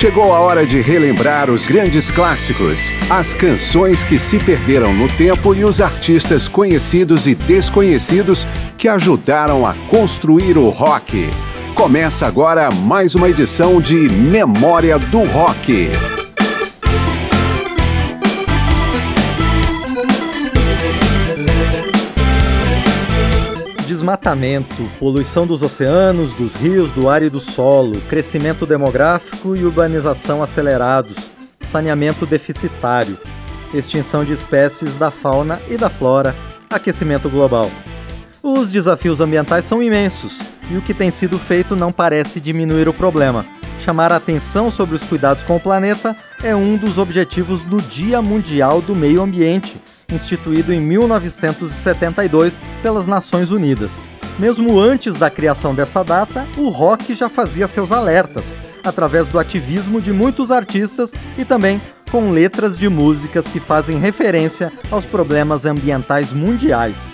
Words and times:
Chegou 0.00 0.32
a 0.32 0.40
hora 0.40 0.64
de 0.64 0.80
relembrar 0.80 1.50
os 1.50 1.66
grandes 1.66 2.10
clássicos, 2.10 2.90
as 3.10 3.34
canções 3.34 4.02
que 4.02 4.18
se 4.18 4.38
perderam 4.38 4.94
no 4.94 5.06
tempo 5.10 5.54
e 5.54 5.62
os 5.62 5.78
artistas 5.78 6.48
conhecidos 6.48 7.26
e 7.26 7.34
desconhecidos 7.34 8.46
que 8.78 8.88
ajudaram 8.88 9.66
a 9.66 9.74
construir 9.90 10.56
o 10.56 10.70
rock. 10.70 11.28
Começa 11.74 12.26
agora 12.26 12.70
mais 12.70 13.14
uma 13.14 13.28
edição 13.28 13.78
de 13.78 14.08
Memória 14.08 14.98
do 14.98 15.22
Rock. 15.24 15.90
Desmatamento, 24.10 24.90
poluição 24.98 25.46
dos 25.46 25.62
oceanos, 25.62 26.34
dos 26.34 26.56
rios, 26.56 26.90
do 26.90 27.08
ar 27.08 27.22
e 27.22 27.30
do 27.30 27.38
solo, 27.38 28.00
crescimento 28.08 28.66
demográfico 28.66 29.54
e 29.54 29.64
urbanização 29.64 30.42
acelerados, 30.42 31.30
saneamento 31.60 32.26
deficitário, 32.26 33.16
extinção 33.72 34.24
de 34.24 34.32
espécies 34.32 34.96
da 34.96 35.12
fauna 35.12 35.60
e 35.68 35.76
da 35.76 35.88
flora, 35.88 36.34
aquecimento 36.68 37.30
global. 37.30 37.70
Os 38.42 38.72
desafios 38.72 39.20
ambientais 39.20 39.64
são 39.64 39.80
imensos 39.80 40.40
e 40.68 40.76
o 40.76 40.82
que 40.82 40.92
tem 40.92 41.12
sido 41.12 41.38
feito 41.38 41.76
não 41.76 41.92
parece 41.92 42.40
diminuir 42.40 42.88
o 42.88 42.92
problema. 42.92 43.46
Chamar 43.78 44.10
a 44.10 44.16
atenção 44.16 44.70
sobre 44.70 44.96
os 44.96 45.04
cuidados 45.04 45.44
com 45.44 45.54
o 45.54 45.60
planeta 45.60 46.16
é 46.42 46.54
um 46.56 46.76
dos 46.76 46.98
objetivos 46.98 47.62
do 47.62 47.80
Dia 47.80 48.20
Mundial 48.20 48.82
do 48.82 48.96
Meio 48.96 49.22
Ambiente 49.22 49.76
instituído 50.14 50.72
em 50.72 50.80
1972 50.80 52.60
pelas 52.82 53.06
Nações 53.06 53.50
Unidas. 53.50 54.00
Mesmo 54.38 54.78
antes 54.78 55.14
da 55.16 55.28
criação 55.28 55.74
dessa 55.74 56.02
data, 56.02 56.46
o 56.56 56.68
rock 56.68 57.14
já 57.14 57.28
fazia 57.28 57.68
seus 57.68 57.92
alertas, 57.92 58.56
através 58.84 59.28
do 59.28 59.38
ativismo 59.38 60.00
de 60.00 60.12
muitos 60.12 60.50
artistas 60.50 61.12
e 61.36 61.44
também 61.44 61.80
com 62.10 62.30
letras 62.30 62.76
de 62.76 62.88
músicas 62.88 63.46
que 63.46 63.60
fazem 63.60 63.98
referência 63.98 64.72
aos 64.90 65.04
problemas 65.04 65.64
ambientais 65.64 66.32
mundiais. 66.32 67.10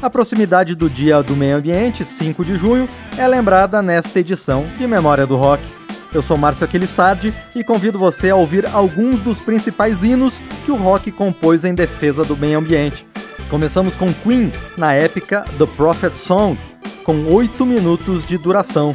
A 0.00 0.08
proximidade 0.08 0.76
do 0.76 0.88
Dia 0.88 1.22
do 1.22 1.34
Meio 1.34 1.56
Ambiente, 1.56 2.04
5 2.04 2.44
de 2.44 2.56
junho, 2.56 2.88
é 3.16 3.26
lembrada 3.26 3.82
nesta 3.82 4.20
edição 4.20 4.64
de 4.78 4.86
Memória 4.86 5.26
do 5.26 5.36
Rock. 5.36 5.77
Eu 6.12 6.22
sou 6.22 6.38
Márcio 6.38 6.64
Aquilissardi 6.64 7.34
e 7.54 7.62
convido 7.62 7.98
você 7.98 8.30
a 8.30 8.36
ouvir 8.36 8.66
alguns 8.66 9.20
dos 9.20 9.40
principais 9.40 10.02
hinos 10.02 10.40
que 10.64 10.70
o 10.70 10.76
rock 10.76 11.12
compôs 11.12 11.64
em 11.64 11.74
defesa 11.74 12.24
do 12.24 12.36
meio 12.36 12.58
ambiente. 12.58 13.04
Começamos 13.50 13.96
com 13.96 14.12
Queen, 14.12 14.52
na 14.76 14.92
épica 14.94 15.44
The 15.58 15.66
Prophet 15.66 16.16
Song, 16.16 16.58
com 17.04 17.26
8 17.26 17.64
minutos 17.64 18.26
de 18.26 18.38
duração. 18.38 18.94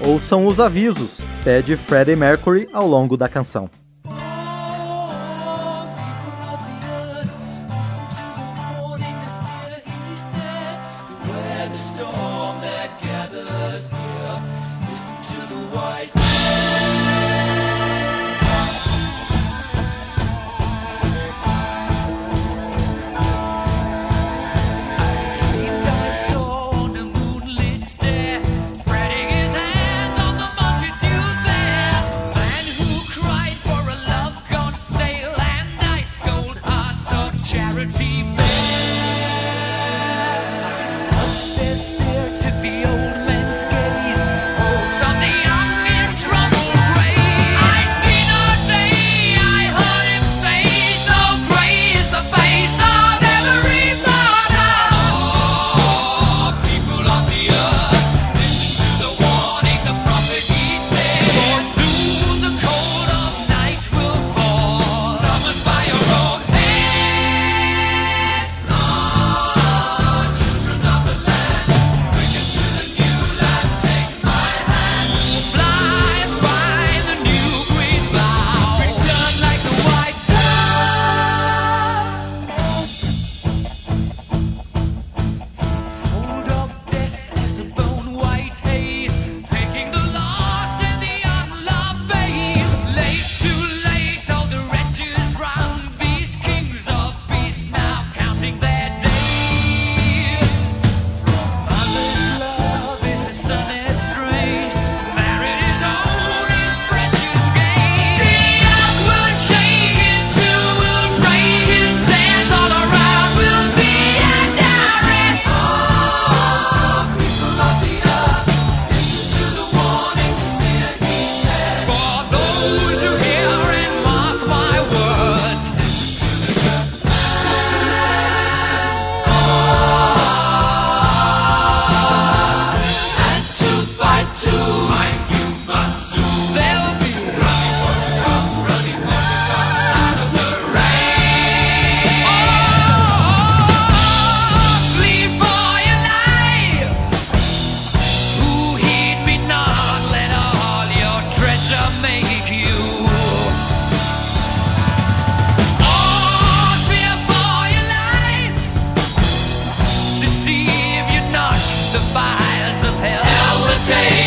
Ouçam 0.00 0.46
os 0.46 0.58
avisos, 0.58 1.18
pede 1.44 1.76
Freddie 1.76 2.16
Mercury 2.16 2.68
ao 2.72 2.86
longo 2.86 3.16
da 3.16 3.28
canção. 3.28 3.70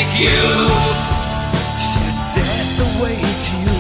make 0.04 0.20
you 0.20 0.42
shed 1.88 2.16
death 2.36 2.80
await 2.88 3.42
you. 3.54 3.76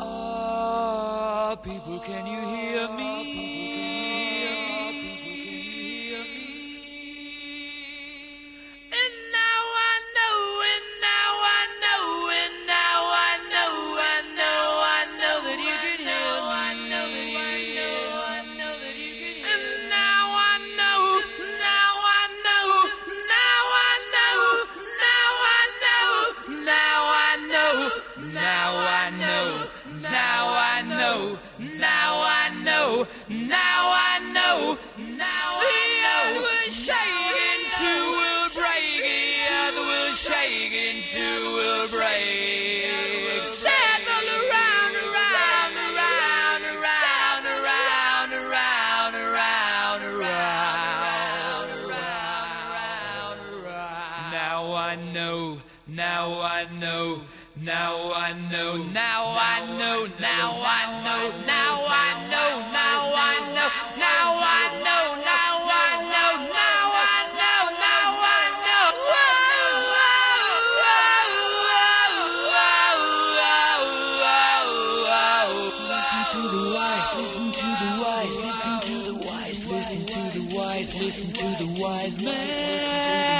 Oh, 0.00 1.56
people, 1.62 1.98
can 2.00 2.26
you? 2.26 2.41
now. 28.30 28.61
man. 82.20 83.31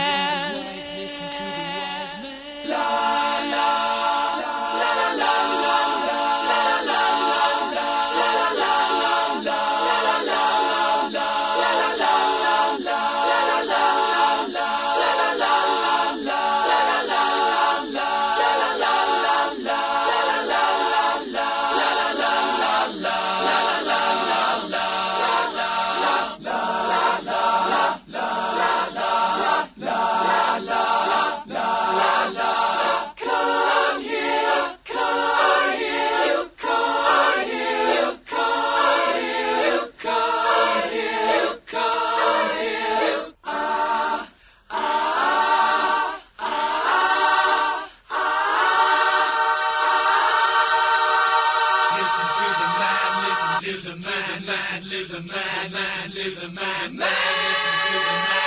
man, 53.62 53.73
listen 53.73 54.00
to 54.00 54.09
the 54.09 54.47
man, 54.47 54.82
listen 54.82 55.23
to 55.23 55.35
the 55.35 55.70
man, 55.70 56.11
listen 56.11 56.50
to 56.50 56.56
the 56.56 56.61
man, 56.61 56.97
listen 56.97 57.75
to 57.87 57.93
the 57.93 58.00
man. 58.00 58.42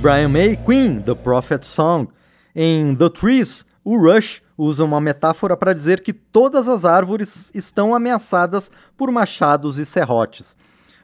Brian 0.00 0.30
May, 0.30 0.56
Queen, 0.56 1.02
The 1.02 1.14
Prophet 1.14 1.62
Song. 1.62 2.08
Em 2.56 2.94
The 2.96 3.10
Trees, 3.10 3.66
o 3.84 3.98
Rush 3.98 4.40
usa 4.56 4.82
uma 4.82 4.98
metáfora 4.98 5.58
para 5.58 5.74
dizer 5.74 6.00
que 6.00 6.14
todas 6.14 6.68
as 6.68 6.86
árvores 6.86 7.50
estão 7.54 7.94
ameaçadas 7.94 8.70
por 8.96 9.12
machados 9.12 9.76
e 9.76 9.84
serrotes. 9.84 10.56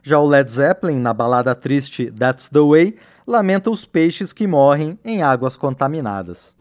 Já 0.02 0.18
o 0.18 0.26
Led 0.26 0.50
Zeppelin, 0.50 0.98
na 0.98 1.12
balada 1.12 1.54
triste 1.54 2.10
That's 2.10 2.48
the 2.48 2.60
Way, 2.60 2.96
lamenta 3.26 3.70
os 3.70 3.84
peixes 3.84 4.32
que 4.32 4.46
morrem 4.46 4.98
em 5.04 5.22
águas 5.22 5.58
contaminadas. 5.58 6.56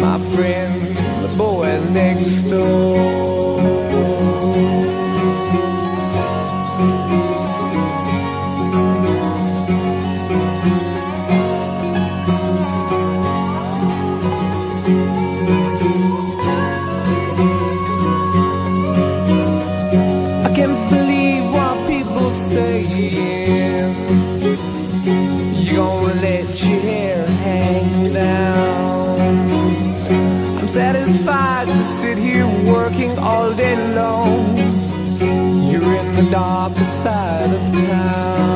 My 0.00 0.18
friend, 0.34 0.96
the 1.22 1.34
boy 1.36 1.80
next 1.90 2.50
door. 2.50 2.85
Dark 36.30 36.74
side 36.74 37.52
of 37.52 37.72
town. 37.72 38.55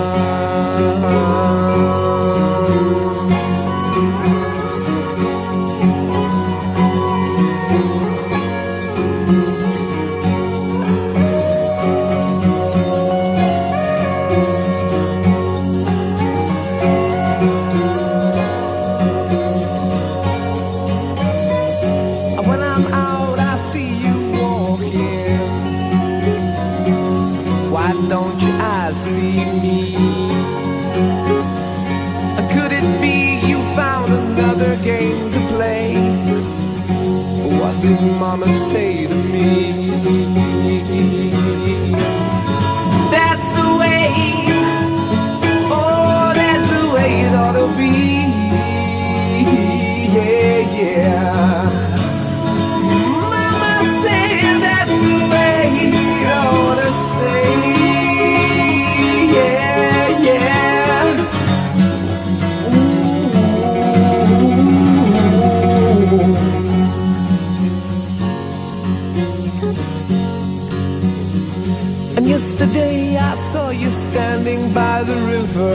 And 72.16 72.26
yesterday 72.26 73.16
I 73.16 73.34
saw 73.52 73.70
you 73.70 73.90
standing 74.10 74.72
by 74.72 75.02
the 75.02 75.16
river 75.34 75.74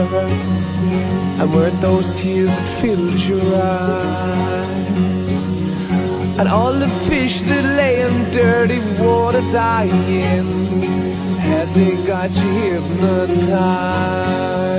And 1.40 1.54
weren't 1.54 1.80
those 1.80 2.08
tears 2.20 2.48
that 2.48 2.80
filled 2.80 3.20
your 3.30 3.46
eyes. 3.56 4.86
And 6.38 6.48
all 6.48 6.72
the 6.72 6.88
fish 7.08 7.40
that 7.40 7.64
lay 7.76 8.02
in 8.02 8.30
dirty 8.30 8.80
water 9.02 9.42
dying 9.52 10.46
Had 11.48 11.68
they 11.70 11.96
got 12.06 12.30
you 12.34 12.52
hypnotized 12.70 14.75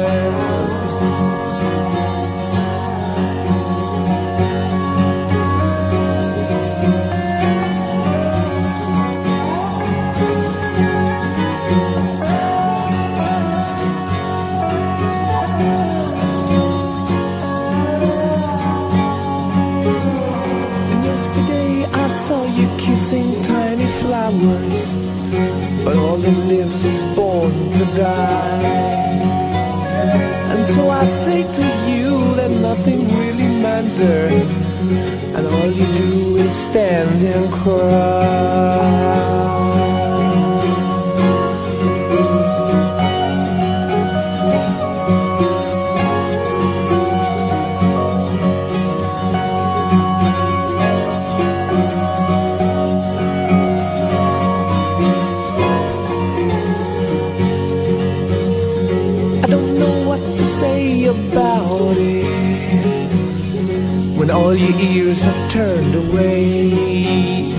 your 64.69 64.79
ears 64.79 65.21
have 65.21 65.51
turned 65.51 65.95
away. 65.95 67.53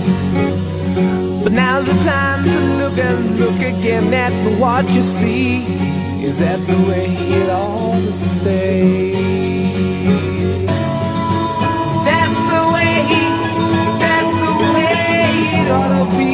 But 1.42 1.52
now's 1.52 1.86
the 1.86 1.94
time 2.04 2.44
to 2.44 2.60
look 2.76 2.98
and 2.98 3.38
look 3.38 3.60
again 3.60 4.12
at 4.12 4.32
what 4.60 4.88
you 4.90 5.02
see. 5.02 5.62
Is 6.22 6.38
that 6.38 6.58
the 6.66 6.76
way 6.88 7.06
it 7.06 7.48
ought 7.48 7.92
to 7.92 8.12
stay? 8.12 9.12
That's 12.04 12.40
the 12.52 12.62
way, 12.74 13.06
that's 14.04 14.36
the 14.44 14.52
way 14.74 14.92
it 15.60 15.70
ought 15.70 16.10
to 16.10 16.18
be. 16.18 16.26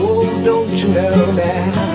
Oh, 0.00 0.42
don't 0.44 0.70
you 0.70 0.88
know 0.88 1.32
that? 1.32 1.87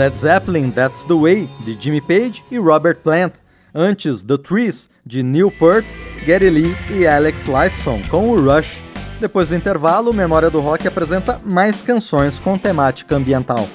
Led 0.00 0.16
Zeppelin 0.16 0.70
That's 0.70 1.04
the 1.04 1.14
Way, 1.14 1.46
de 1.62 1.76
Jimmy 1.78 2.00
Page 2.00 2.42
e 2.50 2.56
Robert 2.56 3.00
Plant. 3.02 3.34
Antes, 3.74 4.22
The 4.22 4.38
Trees, 4.38 4.88
de 5.04 5.22
Neil 5.22 5.50
Peart, 5.50 5.84
Gary 6.24 6.48
Lee 6.48 6.74
e 6.90 7.06
Alex 7.06 7.46
Lifeson, 7.46 8.00
com 8.08 8.30
o 8.30 8.40
Rush. 8.40 8.78
Depois 9.20 9.50
do 9.50 9.56
intervalo, 9.56 10.14
Memória 10.14 10.48
do 10.48 10.58
Rock 10.58 10.88
apresenta 10.88 11.38
mais 11.44 11.82
canções 11.82 12.38
com 12.38 12.56
temática 12.56 13.14
ambiental. 13.14 13.68